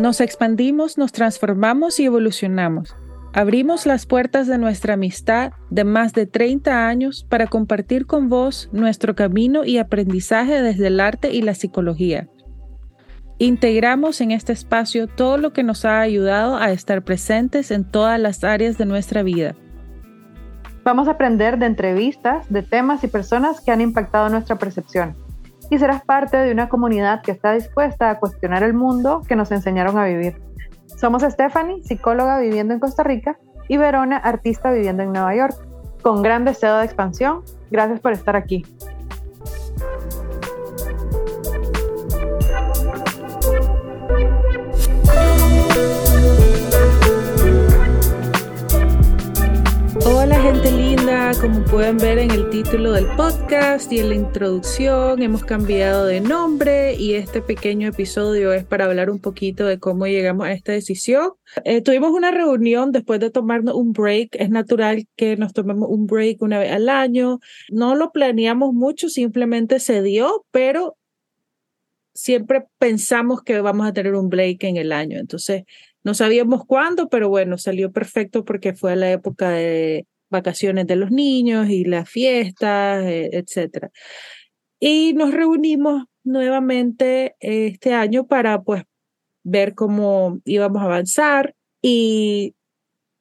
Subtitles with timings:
[0.00, 2.96] Nos expandimos, nos transformamos y evolucionamos.
[3.34, 8.70] Abrimos las puertas de nuestra amistad de más de 30 años para compartir con vos
[8.72, 12.30] nuestro camino y aprendizaje desde el arte y la psicología.
[13.36, 18.18] Integramos en este espacio todo lo que nos ha ayudado a estar presentes en todas
[18.18, 19.54] las áreas de nuestra vida.
[20.82, 25.14] Vamos a aprender de entrevistas, de temas y personas que han impactado nuestra percepción.
[25.70, 29.52] Y serás parte de una comunidad que está dispuesta a cuestionar el mundo que nos
[29.52, 30.42] enseñaron a vivir.
[30.86, 35.54] Somos Stephanie, psicóloga viviendo en Costa Rica, y Verona, artista viviendo en Nueva York.
[36.02, 38.66] Con gran deseo de expansión, gracias por estar aquí.
[51.40, 56.20] Como pueden ver en el título del podcast y en la introducción, hemos cambiado de
[56.20, 60.72] nombre y este pequeño episodio es para hablar un poquito de cómo llegamos a esta
[60.72, 61.32] decisión.
[61.64, 64.30] Eh, tuvimos una reunión después de tomarnos un break.
[64.32, 67.38] Es natural que nos tomemos un break una vez al año.
[67.70, 70.98] No lo planeamos mucho, simplemente se dio, pero
[72.12, 75.18] siempre pensamos que vamos a tener un break en el año.
[75.18, 75.62] Entonces,
[76.04, 81.10] no sabíamos cuándo, pero bueno, salió perfecto porque fue la época de vacaciones de los
[81.10, 83.90] niños y las fiestas, e, etcétera.
[84.80, 88.84] Y nos reunimos nuevamente este año para pues
[89.42, 92.54] ver cómo íbamos a avanzar y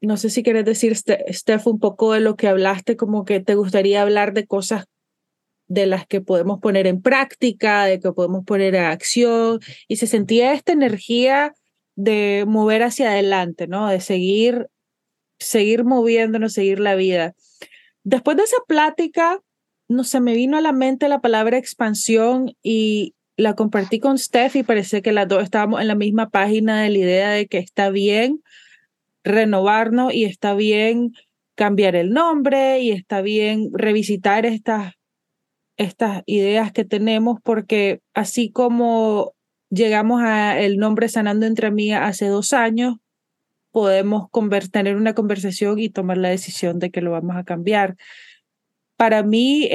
[0.00, 3.54] no sé si quieres decir, Steph, un poco de lo que hablaste, como que te
[3.56, 4.84] gustaría hablar de cosas
[5.66, 10.06] de las que podemos poner en práctica, de que podemos poner en acción, y se
[10.06, 11.54] sentía esta energía
[11.96, 13.88] de mover hacia adelante, ¿no?
[13.88, 14.68] De seguir
[15.38, 17.34] seguir moviéndonos, seguir la vida.
[18.04, 19.40] Después de esa plática,
[19.88, 24.56] no se me vino a la mente la palabra expansión y la compartí con Steph
[24.56, 27.58] y parece que las dos estábamos en la misma página de la idea de que
[27.58, 28.42] está bien
[29.22, 31.12] renovarnos y está bien
[31.54, 34.94] cambiar el nombre y está bien revisitar estas,
[35.76, 39.34] estas ideas que tenemos porque así como
[39.70, 42.96] llegamos a el nombre Sanando entre Amigas hace dos años,
[43.78, 44.28] podemos
[44.72, 47.94] tener una conversación y tomar la decisión de que lo vamos a cambiar.
[48.96, 49.68] Para mí,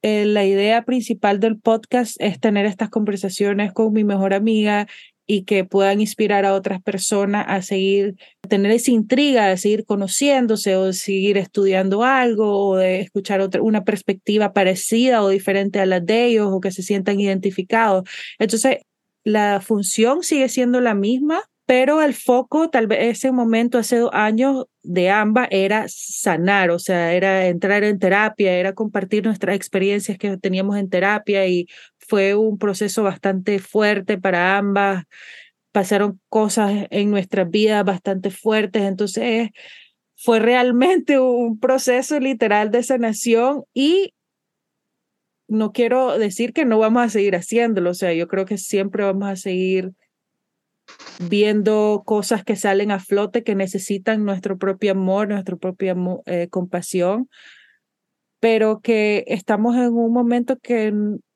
[0.00, 4.86] la idea principal del podcast es tener estas conversaciones con mi mejor amiga
[5.26, 8.14] y que puedan inspirar a otras personas a seguir,
[8.48, 13.82] tener esa intriga de seguir conociéndose o de seguir estudiando algo o de escuchar una
[13.82, 18.08] perspectiva parecida o diferente a la de ellos o que se sientan identificados.
[18.38, 18.78] Entonces,
[19.24, 24.10] la función sigue siendo la misma, pero el foco, tal vez ese momento hace dos
[24.12, 30.18] años de ambas era sanar, o sea, era entrar en terapia, era compartir nuestras experiencias
[30.18, 31.68] que teníamos en terapia y
[31.98, 35.04] fue un proceso bastante fuerte para ambas.
[35.72, 39.50] Pasaron cosas en nuestras vidas bastante fuertes, entonces
[40.16, 44.14] fue realmente un proceso literal de sanación y
[45.48, 49.04] no quiero decir que no vamos a seguir haciéndolo, o sea, yo creo que siempre
[49.04, 49.92] vamos a seguir
[51.18, 55.96] viendo cosas que salen a flote que necesitan nuestro propio amor, nuestra propia
[56.26, 57.28] eh, compasión,
[58.40, 60.92] pero que estamos en un momento que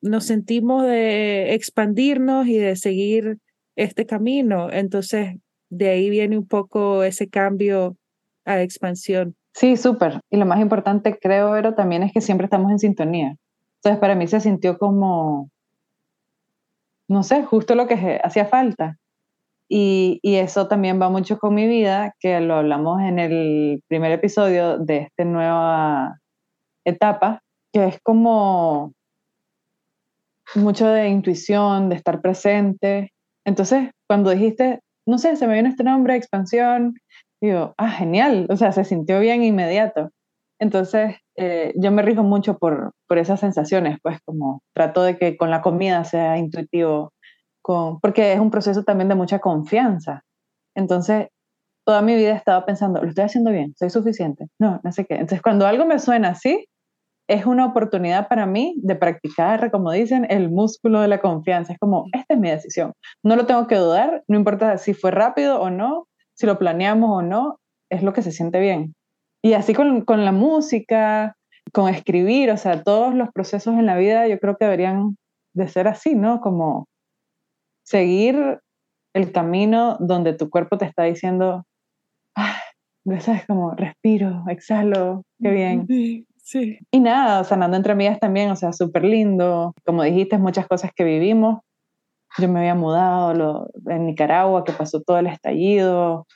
[0.00, 3.38] nos sentimos de expandirnos y de seguir
[3.76, 4.70] este camino.
[4.72, 5.36] Entonces,
[5.70, 7.96] de ahí viene un poco ese cambio
[8.44, 9.36] a expansión.
[9.52, 10.20] Sí, súper.
[10.30, 13.36] Y lo más importante, creo, Vero, también es que siempre estamos en sintonía.
[13.76, 15.50] Entonces, para mí se sintió como,
[17.08, 18.98] no sé, justo lo que hacía falta.
[19.68, 24.78] Y, eso también va mucho con mi vida, que lo hablamos en el primer episodio
[24.78, 26.18] de esta nueva
[26.84, 27.42] etapa,
[27.72, 28.94] que es como
[30.54, 33.12] mucho de intuición, de estar presente.
[33.44, 36.94] Entonces, cuando dijiste, no sé, se me viene este nombre, expansión,
[37.40, 40.10] digo, ah, genial, o sea, se sintió bien inmediato.
[40.58, 45.36] Entonces, eh, yo me rijo mucho por, por esas sensaciones, pues como trato de que
[45.36, 47.12] con la comida sea intuitivo,
[48.00, 50.22] porque es un proceso también de mucha confianza.
[50.74, 51.28] Entonces,
[51.84, 55.04] toda mi vida he estado pensando, lo estoy haciendo bien, soy suficiente, no, no sé
[55.04, 55.14] qué.
[55.14, 56.66] Entonces, cuando algo me suena así,
[57.28, 61.74] es una oportunidad para mí de practicar, como dicen, el músculo de la confianza.
[61.74, 62.92] Es como, esta es mi decisión.
[63.22, 67.10] No lo tengo que dudar, no importa si fue rápido o no, si lo planeamos
[67.10, 67.58] o no,
[67.90, 68.94] es lo que se siente bien.
[69.42, 71.36] Y así con, con la música,
[71.72, 75.16] con escribir, o sea, todos los procesos en la vida yo creo que deberían
[75.54, 76.40] de ser así, ¿no?
[76.40, 76.86] Como
[77.88, 78.60] seguir
[79.14, 81.64] el camino donde tu cuerpo te está diciendo,
[82.36, 82.60] ah,
[83.20, 83.46] ¿sabes?
[83.46, 85.86] Como respiro, exhalo, qué bien.
[86.36, 89.74] Sí, Y nada, sanando entre amigas también, o sea, súper lindo.
[89.84, 91.60] Como dijiste, muchas cosas que vivimos,
[92.38, 96.26] yo me había mudado lo, en Nicaragua, que pasó todo el estallido,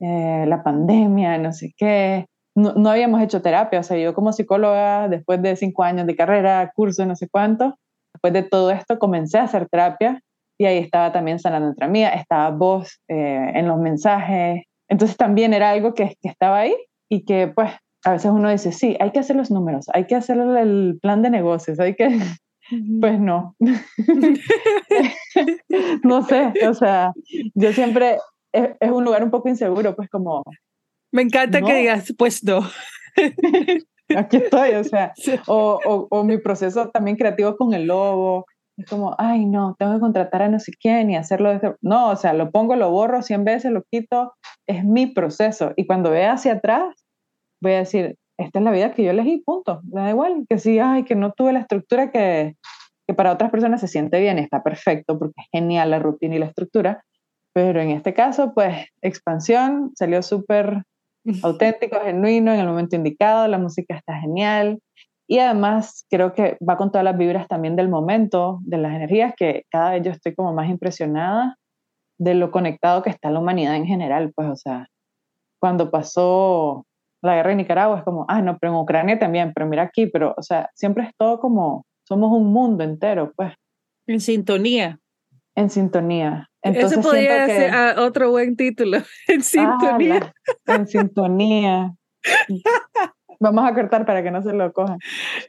[0.00, 2.26] eh, la pandemia, no sé qué.
[2.54, 6.16] No, no, habíamos hecho terapia, o sea, yo como psicóloga, después de cinco años de
[6.16, 7.78] carrera, curso, no sé cuánto,
[8.14, 10.22] después de todo esto comencé a hacer terapia
[10.58, 15.54] y ahí estaba también sanando entre mía, estaba vos eh, en los mensajes, entonces también
[15.54, 16.74] era algo que, que estaba ahí
[17.08, 17.70] y que pues
[18.04, 21.22] a veces uno dice, sí, hay que hacer los números, hay que hacer el plan
[21.22, 22.18] de negocios, hay que...
[23.00, 23.56] Pues no.
[26.02, 27.12] no sé, o sea,
[27.54, 28.18] yo siempre,
[28.52, 30.44] es, es, un lugar un poco inseguro, pues como...
[31.10, 32.60] Me encanta que digas, pues no.
[34.16, 35.12] Aquí estoy, o sea,
[35.46, 38.46] o, o, o, mi proceso también creativo con el lobo,
[38.78, 41.50] es como, ay, no, tengo que contratar a no sé quién y hacerlo.
[41.50, 41.74] Desde...
[41.82, 44.34] No, o sea, lo pongo, lo borro 100 veces, lo quito,
[44.68, 45.72] es mi proceso.
[45.76, 46.94] Y cuando vea hacia atrás,
[47.60, 49.80] voy a decir, esta es la vida que yo elegí, punto.
[49.82, 52.54] Da igual, que sí, ay, que no tuve la estructura que,
[53.08, 56.38] que para otras personas se siente bien, está perfecto, porque es genial la rutina y
[56.38, 57.02] la estructura.
[57.52, 60.84] Pero en este caso, pues, expansión, salió súper
[61.42, 64.78] auténtico, genuino, en el momento indicado, la música está genial.
[65.30, 69.34] Y además creo que va con todas las vibras también del momento, de las energías,
[69.36, 71.56] que cada vez yo estoy como más impresionada
[72.18, 74.32] de lo conectado que está la humanidad en general.
[74.34, 74.88] Pues, o sea,
[75.60, 76.86] cuando pasó
[77.22, 80.06] la guerra en Nicaragua es como, ah, no, pero en Ucrania también, pero mira aquí,
[80.06, 83.52] pero, o sea, siempre es todo como, somos un mundo entero, pues.
[84.06, 84.98] En sintonía.
[85.54, 86.48] En sintonía.
[86.62, 88.98] Entonces, Eso podría ser otro buen título,
[89.28, 90.32] en sintonía.
[90.66, 91.94] Ah, en sintonía.
[93.40, 94.98] Vamos a cortar para que no se lo cojan.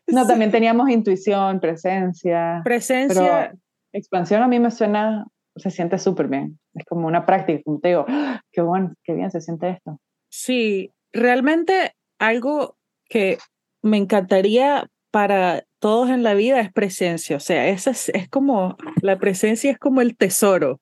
[0.07, 2.61] No, también teníamos intuición, presencia.
[2.63, 3.53] Presencia.
[3.91, 5.25] expansión a mí me suena,
[5.55, 6.59] se siente súper bien.
[6.73, 8.41] Es como una práctica, como te digo, ¡Ah!
[8.51, 9.99] qué bueno, qué bien se siente esto.
[10.29, 13.37] Sí, realmente algo que
[13.81, 17.37] me encantaría para todos en la vida es presencia.
[17.37, 20.79] O sea, esa es, es como, la presencia es como el tesoro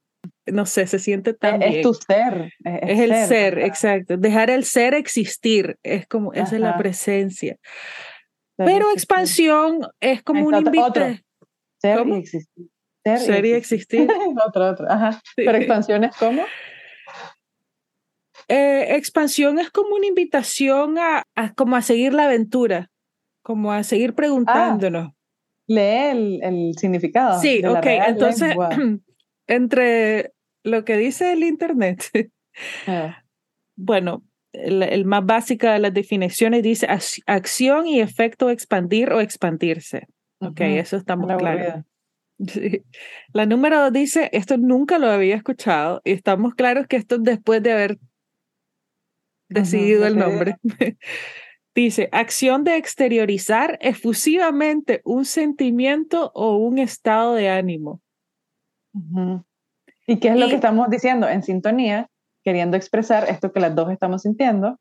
[0.52, 2.52] no sé, se siente tan es, tu ser.
[2.64, 4.18] Es, el ser, exacto.
[4.18, 7.58] Dejar el ser existir, es como, esa es la presencia.
[8.58, 11.24] Pero expansión es como un invite.
[11.80, 12.68] Ser y existir.
[13.04, 14.10] Ser, y existir.
[14.46, 14.92] otro, otro.
[14.92, 15.22] Ajá.
[15.36, 16.44] Pero expansión es como.
[18.50, 22.90] Eh, expansión es como una invitación a, como a seguir la aventura,
[23.44, 25.10] como a seguir preguntándonos.
[25.10, 25.16] Ah,
[25.68, 27.40] lee el, significado.
[27.40, 27.86] Sí, ok.
[27.86, 28.56] Entonces,
[29.48, 30.34] entre
[30.68, 32.04] lo que dice el Internet,
[32.88, 33.24] ah.
[33.76, 34.24] bueno,
[34.54, 36.88] el, más básica de las definiciones dice
[37.26, 40.08] acción y efecto expandir o expandirse.
[40.40, 41.84] Ok, eso estamos claros.
[43.34, 47.64] La número dos dice, esto nunca lo había escuchado y estamos claros que esto después
[47.64, 48.00] de haber
[49.50, 50.58] decidido el nombre.
[51.76, 58.02] dice, acción de exteriorizar efusivamente un sentimiento o un estado de ánimo.
[60.10, 61.28] ¿Y qué es lo que estamos diciendo?
[61.28, 62.08] En sintonía,
[62.44, 64.80] queriendo expresar esto que las dos estamos sintiendo,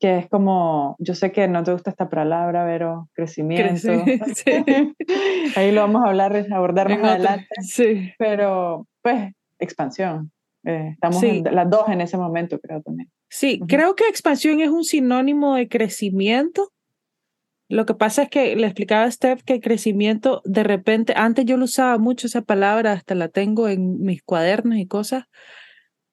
[0.00, 3.88] que es como, yo sé que no te gusta esta palabra, pero crecimiento.
[5.56, 7.46] Ahí lo vamos a hablar, abordar más adelante.
[7.62, 8.12] Sí.
[8.18, 10.30] Pero, pues, expansión.
[10.66, 11.22] Eh, estamos
[11.52, 13.10] las dos en ese momento, creo también.
[13.28, 16.72] Sí, creo que expansión es un sinónimo de crecimiento
[17.68, 21.46] lo que pasa es que le explicaba a Steph que el crecimiento, de repente, antes
[21.46, 25.24] yo lo usaba mucho esa palabra, hasta la tengo en mis cuadernos y cosas,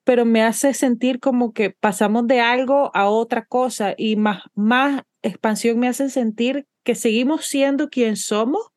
[0.04, 5.02] pero me hace sentir como que pasamos de algo a otra cosa y más, más
[5.22, 8.68] expansión me hace sentir que seguimos siendo quien somos,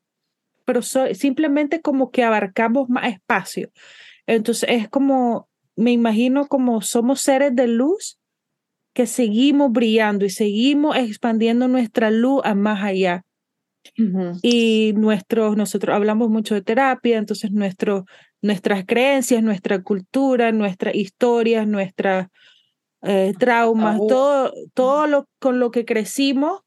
[0.65, 3.71] pero simplemente como que abarcamos más espacio.
[4.27, 8.19] Entonces es como, me imagino como somos seres de luz
[8.95, 13.25] que seguimos brillando y seguimos expandiendo nuestra luz a más allá.
[14.41, 18.05] Y nuestros, nosotros hablamos mucho de terapia, entonces nuestro,
[18.41, 22.29] nuestras creencias, nuestra cultura, nuestras historias, nuestras
[23.03, 26.61] eh, traumas, todo, todo lo con lo que crecimos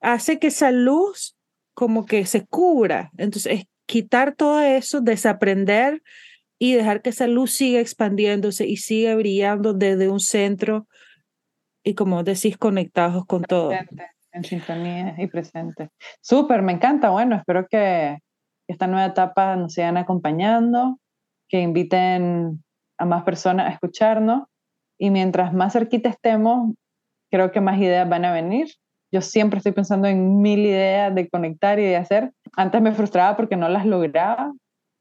[0.00, 1.34] hace que esa luz
[1.72, 3.10] como que se cubra.
[3.16, 6.02] Entonces es quitar todo eso, desaprender
[6.58, 10.86] y dejar que esa luz siga expandiéndose y siga brillando desde un centro
[11.88, 13.72] y como decís, conectados con todo.
[14.32, 15.88] En sintonía y presente.
[16.20, 17.08] Súper, me encanta.
[17.08, 18.18] Bueno, espero que
[18.68, 20.98] esta nueva etapa nos sigan acompañando,
[21.48, 22.62] que inviten
[22.98, 24.42] a más personas a escucharnos
[24.98, 26.74] y mientras más cerquita estemos,
[27.30, 28.68] creo que más ideas van a venir.
[29.10, 32.32] Yo siempre estoy pensando en mil ideas de conectar y de hacer.
[32.54, 34.52] Antes me frustraba porque no las lograba,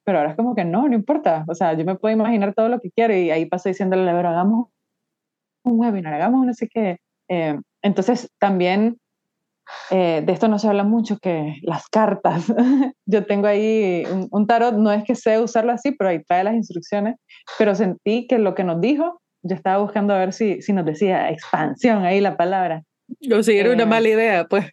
[0.06, 1.44] pero ahora es como que no, no importa.
[1.50, 4.30] O sea, yo me puedo imaginar todo lo que quiero y ahí paso diciéndole, pero
[4.30, 4.70] hagamos
[5.68, 6.98] un webinar, hagamos no sé qué.
[7.30, 8.98] Eh, entonces, también
[9.90, 12.46] eh, de esto no se habla mucho, que las cartas.
[13.06, 16.56] Yo tengo ahí un, tarot, no es que sé usarlo así, pero ahí trae las
[16.56, 17.16] instrucciones,
[17.58, 20.84] pero sentí que lo que nos dijo, yo estaba buscando a ver si, si nos
[20.84, 22.84] decía expansión ahí la palabra.
[23.34, 24.66] O si era una eh, mala idea, pues.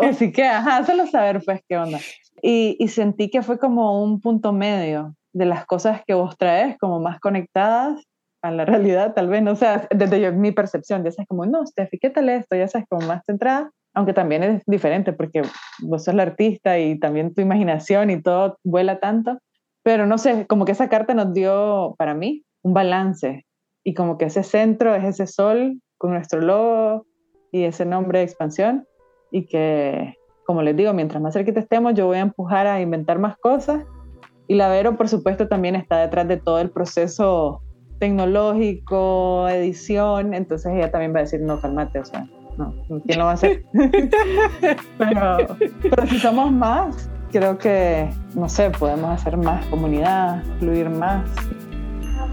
[0.00, 1.98] Así que, ajá, solo saber pues qué onda.
[2.40, 6.78] Y, y sentí que fue como un punto medio de las cosas que vos traes,
[6.78, 8.00] como más conectadas
[8.44, 11.46] a la realidad, tal vez, no o sea, desde yo, mi percepción, ya sabes, como,
[11.46, 12.54] no, Steffi, ¿qué tal esto?
[12.54, 15.42] Ya sabes, como más centrada, aunque también es diferente porque
[15.80, 19.38] vos sos la artista y también tu imaginación y todo vuela tanto,
[19.82, 23.46] pero no sé, como que esa carta nos dio, para mí, un balance
[23.82, 27.06] y como que ese centro es ese sol con nuestro logo
[27.50, 28.86] y ese nombre de expansión
[29.30, 33.18] y que, como les digo, mientras más cerquita estemos, yo voy a empujar a inventar
[33.18, 33.84] más cosas
[34.48, 37.62] y la Vero, por supuesto, también está detrás de todo el proceso
[37.98, 42.26] tecnológico, edición, entonces ella también va a decir, no, calmate, o sea,
[42.58, 42.74] no,
[43.06, 43.64] ¿quién lo va a hacer?
[44.98, 51.28] pero, pero si somos más, creo que, no sé, podemos hacer más comunidad, fluir más,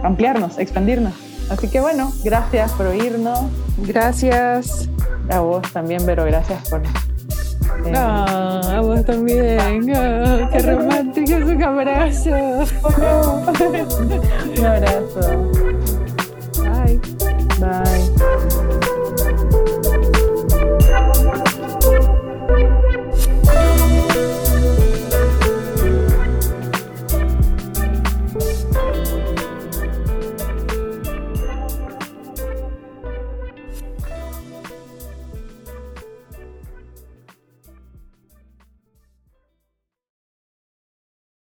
[0.03, 1.13] ampliarnos, expandirnos.
[1.49, 3.41] Así que bueno, gracias por oírnos.
[3.79, 4.89] Gracias.
[5.29, 6.81] A vos también, Vero, gracias por...
[6.81, 9.59] Eh, a vos también.
[9.89, 11.57] Oh, qué romántico es un
[12.61, 13.43] abrazo.
[14.57, 15.25] un abrazo.
[16.63, 16.99] Bye.
[17.59, 17.90] Bye.